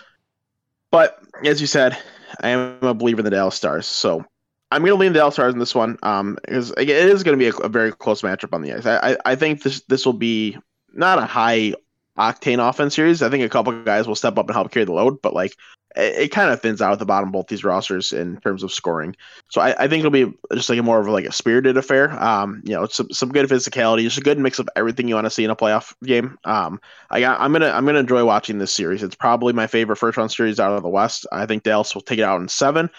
[0.91, 1.99] But as you said,
[2.41, 4.25] I am a believer in the Dallas Stars, so
[4.71, 5.99] I'm going to lean the Dallas Stars in this one.
[6.03, 8.87] Um, because it is going to be a, a, very close matchup on the ice.
[8.87, 10.57] I, I I think this this will be
[10.93, 11.75] not a high
[12.19, 13.23] octane offense series.
[13.23, 15.57] I think a couple guys will step up and help carry the load, but like
[15.97, 18.73] it, it kind of thins out at the bottom both these rosters in terms of
[18.73, 19.17] scoring.
[19.49, 22.11] So I, I think it'll be just like a more of like a spirited affair.
[22.23, 25.27] Um, you know, some some good physicality, just a good mix of everything you want
[25.27, 26.39] to see in a playoff game.
[26.45, 29.03] Um, I got, I'm gonna I'm gonna enjoy watching this series.
[29.03, 31.27] It's probably my favorite first round series out of the West.
[31.33, 32.91] I think Dallas will take it out in seven.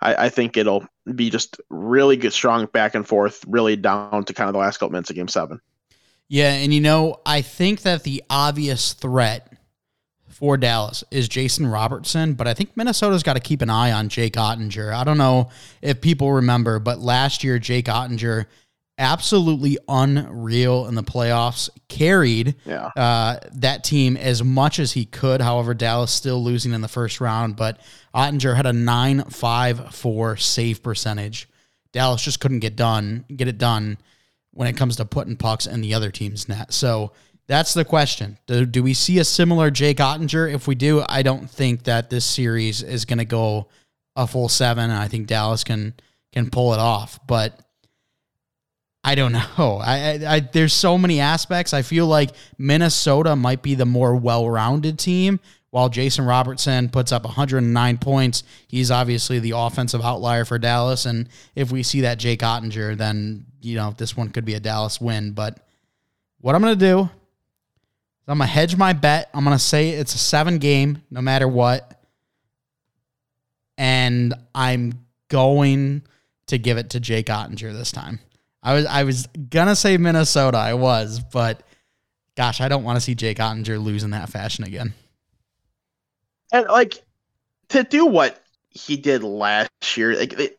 [0.00, 4.34] I, I think it'll be just really good, strong back and forth, really down to
[4.34, 5.60] kind of the last couple minutes of game seven.
[6.28, 9.50] Yeah, and you know, I think that the obvious threat
[10.38, 14.08] for Dallas is Jason Robertson, but I think Minnesota's got to keep an eye on
[14.08, 14.94] Jake Oettinger.
[14.94, 15.50] I don't know
[15.82, 18.46] if people remember, but last year Jake Oettinger
[18.98, 21.68] absolutely unreal in the playoffs.
[21.88, 22.86] Carried yeah.
[22.96, 25.40] uh, that team as much as he could.
[25.40, 27.80] However, Dallas still losing in the first round, but
[28.14, 31.48] Oettinger had a 9.54 save percentage.
[31.90, 33.98] Dallas just couldn't get done, get it done
[34.52, 36.72] when it comes to putting pucks in the other team's net.
[36.72, 37.10] So
[37.48, 38.38] that's the question.
[38.46, 40.52] Do, do we see a similar Jake Oettinger?
[40.52, 43.68] If we do, I don't think that this series is going to go
[44.14, 44.90] a full seven.
[44.90, 45.94] And I think Dallas can
[46.30, 47.18] can pull it off.
[47.26, 47.58] But
[49.02, 49.80] I don't know.
[49.82, 51.72] I, I, I there's so many aspects.
[51.72, 55.40] I feel like Minnesota might be the more well-rounded team.
[55.70, 61.04] While Jason Robertson puts up 109 points, he's obviously the offensive outlier for Dallas.
[61.04, 64.60] And if we see that Jake Oettinger, then you know this one could be a
[64.60, 65.32] Dallas win.
[65.32, 65.58] But
[66.40, 67.10] what I'm going to
[68.28, 69.30] do I'm to hedge my bet.
[69.32, 71.98] I'm to say it's a seven game, no matter what.
[73.78, 74.92] And I'm
[75.28, 76.02] going
[76.48, 78.20] to give it to Jake Oettinger this time.
[78.62, 81.62] I was I was gonna say Minnesota, I was, but
[82.36, 84.92] gosh, I don't want to see Jake Oettinger lose in that fashion again.
[86.52, 87.02] And like
[87.68, 90.57] to do what he did last year, like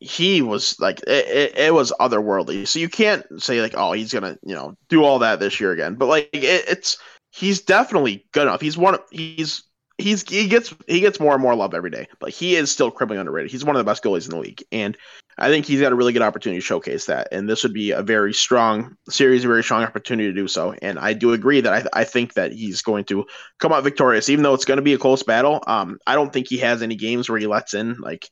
[0.00, 2.66] he was like it, it, it, was otherworldly.
[2.66, 5.72] So you can't say like, oh, he's gonna you know do all that this year
[5.72, 5.94] again.
[5.94, 6.98] But like it, it's
[7.30, 8.60] he's definitely good enough.
[8.60, 8.98] He's one.
[9.10, 9.62] He's
[9.98, 12.08] he's he gets he gets more and more love every day.
[12.18, 13.50] But he is still criminally underrated.
[13.50, 14.96] He's one of the best goalies in the league, and
[15.40, 17.28] I think he's got a really good opportunity to showcase that.
[17.32, 20.74] And this would be a very strong series, a very strong opportunity to do so.
[20.82, 23.26] And I do agree that I, I think that he's going to
[23.58, 25.62] come out victorious, even though it's going to be a close battle.
[25.66, 28.28] Um, I don't think he has any games where he lets in like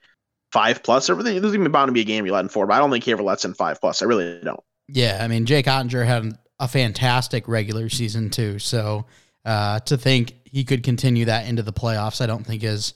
[0.53, 1.11] five plus.
[1.11, 2.91] Everything there's even bound to be a game he let in four, but I don't
[2.91, 4.03] think he ever lets in five plus.
[4.03, 4.61] I really don't.
[4.89, 8.59] Yeah, I mean Jake Oettinger had a fantastic regular season too.
[8.59, 9.07] So
[9.45, 12.95] uh, to think he could continue that into the playoffs, I don't think is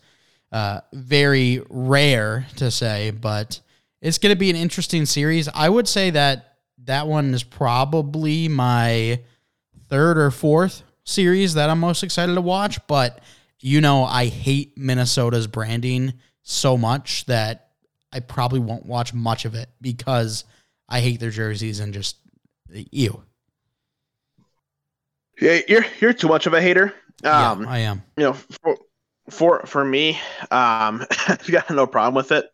[0.51, 3.61] uh, very rare to say, but
[4.01, 5.49] it's going to be an interesting series.
[5.49, 9.21] I would say that that one is probably my
[9.89, 12.85] third or fourth series that I'm most excited to watch.
[12.87, 13.21] But
[13.61, 17.71] you know, I hate Minnesota's branding so much that
[18.13, 20.45] I probably won't watch much of it because
[20.89, 22.17] I hate their jerseys and just
[22.71, 23.23] ew.
[25.41, 26.95] Yeah, you're you're too much of a hater.
[27.25, 28.03] Um, yeah, I am.
[28.17, 28.79] You know, for
[29.31, 32.53] for, for me, um, I've got no problem with it.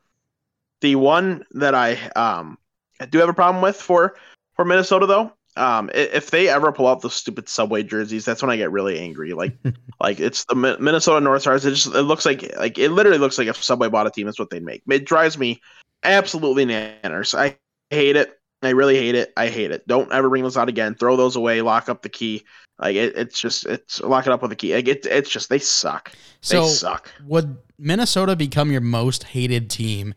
[0.81, 2.59] The one that I um
[3.01, 4.15] I do have a problem with for
[4.55, 8.51] for Minnesota though, um, if they ever pull out the stupid subway jerseys, that's when
[8.51, 9.33] I get really angry.
[9.33, 9.57] Like,
[10.01, 11.65] like it's the Minnesota North Stars.
[11.65, 14.27] It just it looks like like it literally looks like if Subway bought a team,
[14.27, 14.83] that's what they'd make.
[14.89, 15.61] It drives me
[16.05, 17.37] absolutely nanners.
[17.37, 17.57] I
[17.91, 18.39] hate it.
[18.63, 19.33] I really hate it.
[19.37, 19.87] I hate it.
[19.87, 20.95] Don't ever bring those out again.
[20.95, 21.61] Throw those away.
[21.63, 22.45] Lock up the key.
[22.79, 24.75] Like it, it's just it's lock it up with a key.
[24.75, 26.13] Like it, it's just they suck.
[26.49, 27.11] They suck.
[27.27, 30.15] Would Minnesota become your most hated team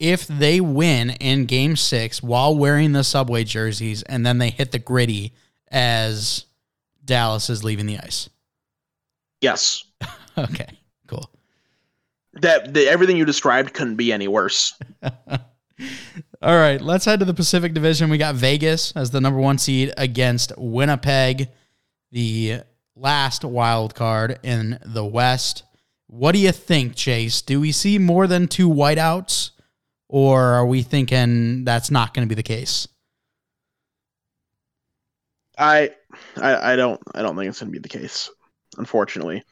[0.00, 4.72] if they win in game six while wearing the subway jerseys and then they hit
[4.72, 5.34] the griddy
[5.70, 6.46] as
[7.04, 8.28] Dallas is leaving the ice?
[9.40, 9.84] Yes.
[10.38, 11.30] okay, cool.
[12.34, 14.74] That the, everything you described couldn't be any worse.
[16.42, 18.08] All right, let's head to the Pacific Division.
[18.08, 21.48] We got Vegas as the number one seed against Winnipeg,
[22.10, 22.60] the
[22.96, 25.64] last wild card in the West.
[26.06, 27.42] What do you think, Chase?
[27.42, 29.50] Do we see more than two whiteouts?
[30.12, 32.88] Or are we thinking that's not going to be the case?
[35.56, 35.90] I,
[36.36, 38.28] I I don't I don't think it's going to be the case,
[38.76, 39.44] unfortunately.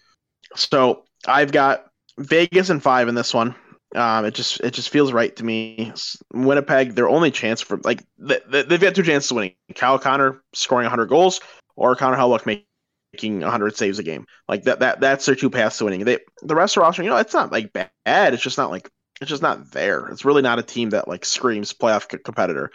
[0.57, 1.87] So I've got
[2.19, 3.55] Vegas and five in this one.
[3.95, 5.93] Um, it just it just feels right to me.
[6.35, 10.43] Winnipeg, their only chance for like they, they've got two chances of winning: Kyle Connor
[10.55, 11.41] scoring 100 goals,
[11.77, 12.65] or Connor Hellebuyck
[13.13, 14.27] making 100 saves a game.
[14.49, 16.05] Like that that that's their two paths to winning.
[16.05, 18.35] They the rest of the roster, you know, it's not like bad.
[18.35, 20.07] It's just not like it's just not there.
[20.09, 22.71] It's really not a team that like screams playoff c- competitor.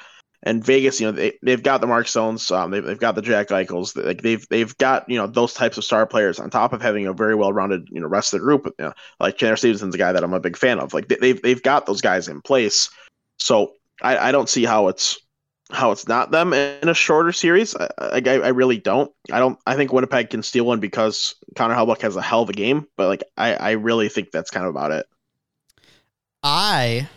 [0.46, 3.22] And Vegas, you know, they they've got the Mark Stones, um, they've, they've got the
[3.22, 6.74] Jack Eichels, like they've they've got you know those types of star players on top
[6.74, 8.66] of having a very well rounded you know rest of the group.
[8.78, 10.94] You know, like Chandler Stephenson's a guy that I'm a big fan of.
[10.94, 12.90] Like they've they've got those guys in place,
[13.40, 15.18] so I, I don't see how it's
[15.72, 17.74] how it's not them in a shorter series.
[17.76, 19.12] I, I, I really don't.
[19.32, 19.58] I don't.
[19.66, 22.86] I think Winnipeg can steal one because Connor Hellebuyck has a hell of a game,
[22.98, 25.06] but like I, I really think that's kind of about it.
[26.44, 27.08] I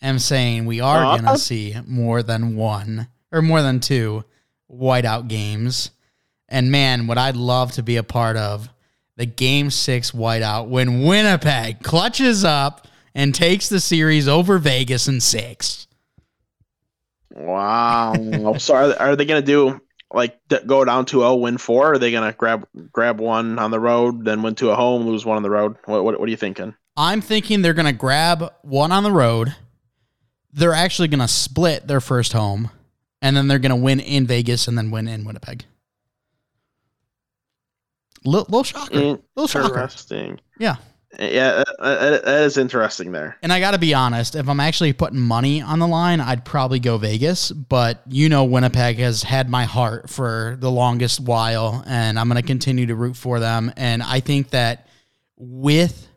[0.00, 4.24] am saying we are uh, going to see more than one or more than two
[4.70, 5.90] whiteout games.
[6.48, 8.68] And man, what I'd love to be a part of
[9.16, 15.20] the game six whiteout when Winnipeg clutches up and takes the series over Vegas in
[15.20, 15.86] six.
[17.34, 18.54] Wow.
[18.58, 19.80] so are, are they going to do
[20.12, 21.88] like go down 2-0, win four?
[21.88, 24.76] Or are they going to grab grab one on the road, then win two at
[24.76, 25.76] home, lose one on the road?
[25.84, 26.74] What, what, what are you thinking?
[26.96, 29.54] I'm thinking they're going to grab one on the road.
[30.52, 32.70] They're actually going to split their first home,
[33.20, 35.64] and then they're going to win in Vegas and then win in Winnipeg.
[38.24, 38.94] Little, little shocker.
[38.94, 39.80] Little shocker.
[39.80, 40.40] Interesting.
[40.58, 40.76] Yeah.
[41.18, 43.36] Yeah, that is interesting there.
[43.40, 46.44] And I got to be honest, if I'm actually putting money on the line, I'd
[46.44, 47.52] probably go Vegas.
[47.52, 52.40] But you know, Winnipeg has had my heart for the longest while, and I'm going
[52.40, 53.72] to continue to root for them.
[53.76, 54.88] And I think that
[55.36, 56.08] with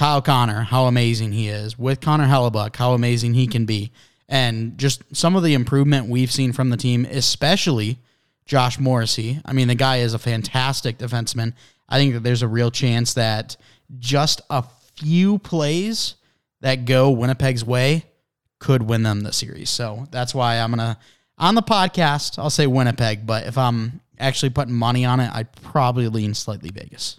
[0.00, 3.92] Kyle Connor, how amazing he is, with Connor Hellebuyck, how amazing he can be,
[4.30, 7.98] And just some of the improvement we've seen from the team, especially
[8.46, 9.40] Josh Morrissey.
[9.44, 11.52] I mean, the guy is a fantastic defenseman.
[11.88, 13.56] I think that there's a real chance that
[13.98, 16.14] just a few plays
[16.60, 18.04] that go Winnipeg's way
[18.60, 19.68] could win them the series.
[19.68, 20.96] So that's why I'm going to,
[21.36, 23.26] on the podcast, I'll say Winnipeg.
[23.26, 27.18] But if I'm actually putting money on it, I'd probably lean slightly Vegas.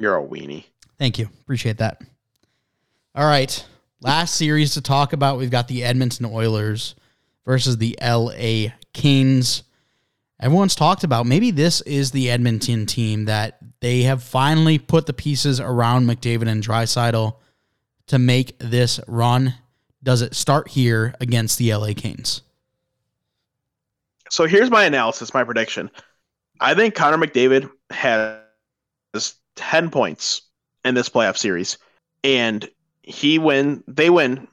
[0.00, 0.64] You're a weenie.
[0.98, 1.28] Thank you.
[1.40, 2.00] Appreciate that.
[3.14, 3.64] All right.
[4.00, 6.94] Last series to talk about, we've got the Edmonton Oilers
[7.44, 9.62] versus the LA Kings.
[10.40, 15.12] Everyone's talked about maybe this is the Edmonton team that they have finally put the
[15.12, 17.36] pieces around McDavid and Draisaitl
[18.08, 19.54] to make this run.
[20.02, 22.42] Does it start here against the LA Kings?
[24.28, 25.90] So here's my analysis, my prediction.
[26.60, 30.42] I think Connor McDavid has 10 points
[30.84, 31.78] in this playoff series,
[32.22, 32.68] and
[33.02, 33.82] he win.
[33.88, 34.48] They win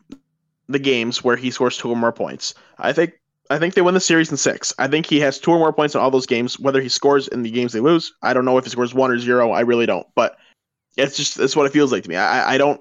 [0.68, 2.54] the games where he scores two or more points.
[2.78, 3.14] I think.
[3.50, 4.74] I think they win the series in six.
[4.80, 6.58] I think he has two or more points in all those games.
[6.58, 9.12] Whether he scores in the games they lose, I don't know if he scores one
[9.12, 9.52] or zero.
[9.52, 10.08] I really don't.
[10.16, 10.38] But
[10.96, 12.16] it's just it's what it feels like to me.
[12.16, 12.80] I I don't.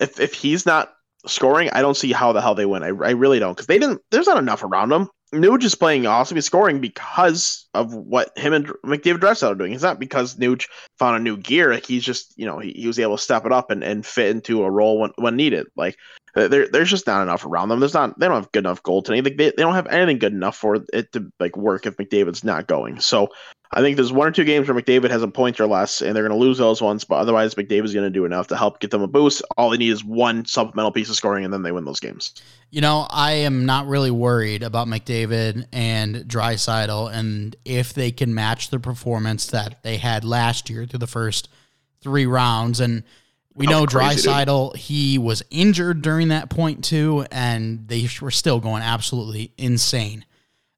[0.00, 0.92] If if he's not
[1.26, 2.82] scoring, I don't see how the hell they win.
[2.82, 4.00] I, I really don't because they didn't.
[4.10, 5.08] There's not enough around them.
[5.32, 6.36] Nuge is playing awesome.
[6.36, 9.72] He's scoring because of what him and McDavid Draisaitl are doing.
[9.72, 10.66] It's not because Nuge
[10.98, 11.72] found a new gear.
[11.72, 14.04] Like he's just, you know, he, he was able to step it up and, and
[14.04, 15.66] fit into a role when, when needed.
[15.74, 15.96] Like
[16.34, 17.80] there, there's just not enough around them.
[17.80, 19.24] There's not, they don't have good enough goaltending.
[19.24, 22.44] Like they, they don't have anything good enough for it to like work if McDavid's
[22.44, 23.00] not going.
[23.00, 23.28] So
[23.74, 26.14] I think there's one or two games where McDavid has a point or less, and
[26.14, 27.04] they're going to lose those ones.
[27.04, 29.42] But otherwise, McDavid's going to do enough to help get them a boost.
[29.56, 32.34] All they need is one supplemental piece of scoring, and then they win those games.
[32.70, 38.34] You know, I am not really worried about McDavid and Draisaitl, and if they can
[38.34, 41.48] match the performance that they had last year through the first
[42.02, 42.78] three rounds.
[42.78, 43.04] And
[43.54, 48.82] we know Draisaitl, he was injured during that point too, and they were still going
[48.82, 50.26] absolutely insane.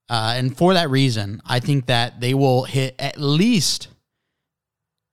[0.08, 3.88] Uh, and for that reason, I think that they will hit at least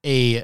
[0.06, 0.44] a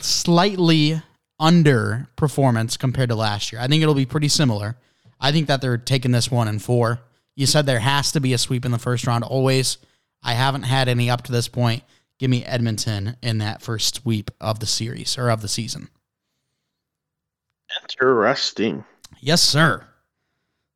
[0.00, 1.00] slightly
[1.38, 3.60] under performance compared to last year.
[3.60, 4.76] I think it'll be pretty similar.
[5.20, 7.00] I think that they're taking this one in four.
[7.36, 9.78] You said there has to be a sweep in the first round always.
[10.22, 11.82] I haven't had any up to this point.
[12.18, 15.88] Give me Edmonton in that first sweep of the series or of the season.
[17.82, 18.84] Interesting.
[19.20, 19.84] Yes, sir.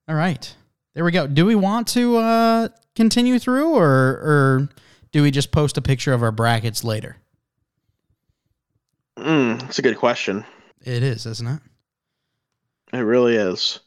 [0.08, 0.54] All right.
[0.98, 1.28] There we go.
[1.28, 4.68] Do we want to uh, continue through, or or
[5.12, 7.18] do we just post a picture of our brackets later?
[9.16, 10.44] Mm, that's a good question.
[10.82, 11.60] It is, isn't it?
[12.92, 13.78] It really is.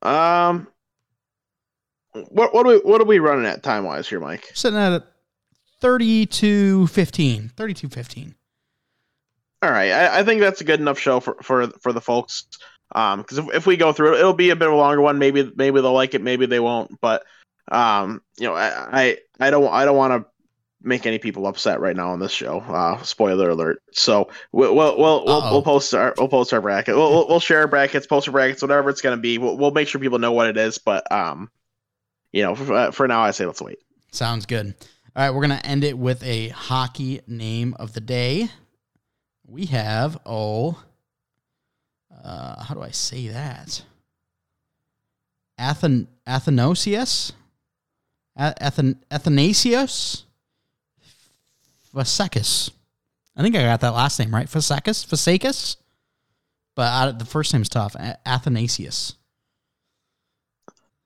[0.00, 0.68] Um,
[2.30, 4.50] what what are we what are we running at time wise here, Mike?
[4.54, 5.06] Sitting at
[5.82, 7.52] 32 15.
[7.54, 8.34] 32 15.
[9.60, 12.46] All right, I, I think that's a good enough show for for for the folks.
[12.94, 15.00] Um, because if, if we go through it, it'll be a bit of a longer
[15.00, 15.18] one.
[15.18, 17.00] Maybe maybe they'll like it, maybe they won't.
[17.00, 17.24] But
[17.70, 18.68] um, you know, I
[19.02, 20.30] I, I don't I don't want to
[20.82, 22.60] make any people upset right now on this show.
[22.60, 23.82] Uh, spoiler alert.
[23.92, 26.94] So we'll we'll we'll, we'll, we'll post our we'll post our bracket.
[26.94, 29.38] We'll, we'll, we'll share brackets, post our brackets, whatever it's gonna be.
[29.38, 30.78] We'll, we'll make sure people know what it is.
[30.78, 31.50] But um,
[32.32, 33.78] you know, for, for now, I say let's wait.
[34.12, 34.74] Sounds good.
[35.16, 38.48] All right, we're gonna end it with a hockey name of the day.
[39.44, 40.82] We have oh
[42.24, 43.82] uh, how do I say that?
[45.58, 47.32] Athen Athanasius,
[48.36, 50.24] Athen Athanasius
[51.94, 52.70] Vasekis.
[53.36, 54.46] I think I got that last name right.
[54.46, 55.76] Vasekis, Vasekis.
[56.74, 57.96] But uh, the first name's tough.
[58.26, 59.14] Athanasius.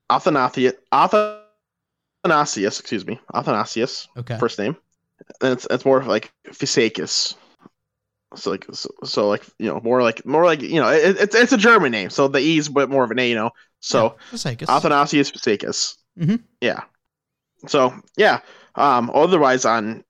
[0.09, 0.73] Athanasius.
[0.91, 2.79] Athanasius.
[2.79, 3.19] Excuse me.
[3.33, 4.09] Athanasius.
[4.17, 4.37] Okay.
[4.37, 4.75] First name.
[5.41, 7.35] And it's it's more like Vasekis
[8.35, 11.35] so like so, so, like you know more like more like you know it, it's
[11.35, 13.35] it's a German name, so the E is a bit more of an A, you
[13.35, 13.51] know.
[13.79, 15.95] So yeah, Athanasius Fasekis.
[16.19, 16.37] Mm-hmm.
[16.61, 16.81] Yeah.
[17.67, 18.39] So yeah.
[18.75, 19.11] Um.
[19.13, 20.03] Otherwise on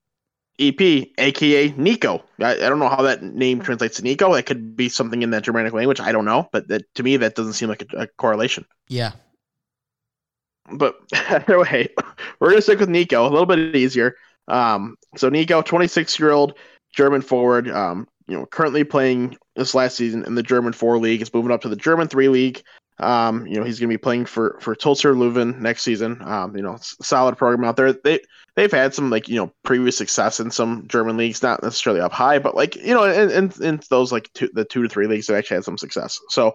[0.60, 2.22] EP, aka Nico.
[2.40, 4.34] I, I don't know how that name translates to Nico.
[4.34, 6.00] It could be something in that Germanic language.
[6.00, 8.64] I don't know, but that, to me that doesn't seem like a, a correlation.
[8.88, 9.12] Yeah.
[10.72, 10.96] But
[11.48, 11.88] anyway,
[12.38, 13.26] we're gonna stick with Nico.
[13.26, 14.14] A little bit easier.
[14.46, 14.96] Um.
[15.16, 16.54] So Nico, 26 year old
[16.92, 17.68] German forward.
[17.68, 21.20] Um, you know, currently playing this last season in the German four league.
[21.20, 22.62] He's moving up to the German three league.
[22.98, 26.20] Um, you know, he's going to be playing for for Tölzer Löwen next season.
[26.22, 27.92] Um, you know, solid program out there.
[27.92, 28.20] They
[28.54, 32.12] they've had some like you know previous success in some German leagues, not necessarily up
[32.12, 35.06] high, but like you know, in in, in those like two, the two to three
[35.06, 36.20] leagues, they actually had some success.
[36.28, 36.52] So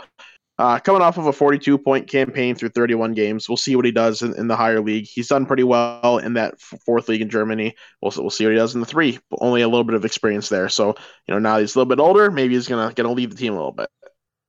[0.59, 3.91] uh, coming off of a 42 point campaign through 31 games, we'll see what he
[3.91, 5.05] does in, in the higher league.
[5.05, 7.75] He's done pretty well in that fourth league in Germany.
[8.01, 9.19] We'll, we'll see what he does in the three.
[9.29, 10.69] but Only a little bit of experience there.
[10.69, 10.95] So,
[11.27, 12.31] you know, now he's a little bit older.
[12.31, 13.89] Maybe he's gonna gonna lead the team a little bit.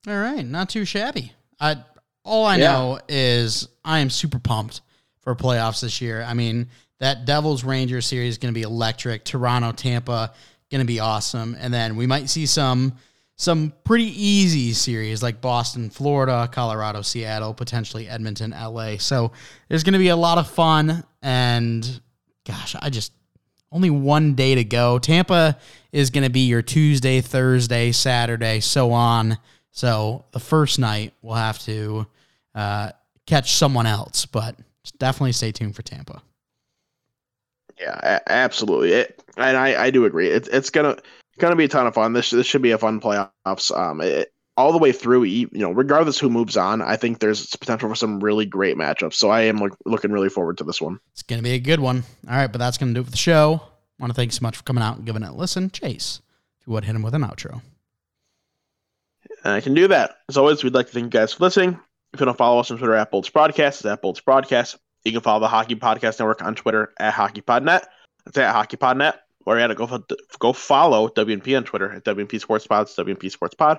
[0.07, 1.33] All right, not too shabby.
[1.61, 1.77] I
[2.25, 2.73] all I Yeah.
[2.73, 4.81] know is I am super pumped
[5.21, 6.23] for playoffs this year.
[6.23, 6.69] I mean,
[7.01, 9.25] that Devils Rangers series is going to be electric.
[9.25, 10.33] Toronto Tampa
[10.71, 12.95] going to be awesome, and then we might see some
[13.39, 18.97] some pretty easy series like Boston, Florida, Colorado, Seattle, potentially Edmonton, LA.
[18.99, 19.31] So
[19.69, 21.05] there's going to be a lot of fun.
[21.23, 22.01] And
[22.45, 23.13] gosh, I just
[23.71, 24.99] only one day to go.
[24.99, 25.57] Tampa
[25.93, 29.39] is going to be your Tuesday, Thursday, Saturday, so on.
[29.71, 32.09] So the first night we'll have to
[32.57, 32.91] uh,
[33.27, 34.57] catch someone else, but
[34.99, 36.21] definitely stay tuned for Tampa.
[37.79, 38.95] Yeah, absolutely.
[38.95, 40.27] It, and I, I do agree.
[40.29, 40.71] It's it's
[41.39, 42.13] gonna gonna be a ton of fun.
[42.13, 43.77] This this should be a fun playoffs.
[43.77, 45.23] Um, it, all the way through.
[45.23, 49.15] You know, regardless who moves on, I think there's potential for some really great matchups.
[49.15, 50.99] So I am look, looking really forward to this one.
[51.13, 52.03] It's going to be a good one.
[52.29, 53.63] All right, but that's going to do it for the show.
[53.99, 55.71] want to thank you so much for coming out and giving it a listen.
[55.71, 56.21] Chase,
[56.61, 57.63] if you would hit him with an outro.
[59.45, 60.17] I can do that.
[60.29, 61.79] As always, we'd like to thank you guys for listening.
[62.13, 64.77] If you don't follow us on Twitter at Bolts Broadcast, it's at Bolts Broadcast.
[65.05, 67.85] You can follow the Hockey Podcast Network on Twitter at HockeyPodNet.
[68.27, 69.15] It's at HockeyPodNet.
[69.49, 70.05] Or you got to go fo-
[70.39, 73.79] go follow WNP on Twitter at WNP Sports Pods, WNP Sports Pod.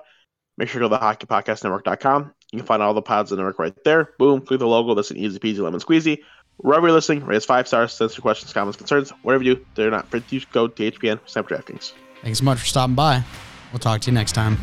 [0.58, 2.34] Make sure to go to the hockeypodcastnetwork.com.
[2.52, 4.16] You can find all the pods in the network right there.
[4.18, 4.96] Boom, click the logo.
[4.96, 6.24] That's an easy peasy lemon squeezy.
[6.58, 9.66] Wherever you're listening, us five stars, send us your questions, comments, concerns, whatever you do.
[9.76, 11.94] They're not free to go to HPN, Snap DraftKings.
[12.24, 13.24] Thanks so much for stopping by.
[13.72, 14.58] We'll talk to you next time.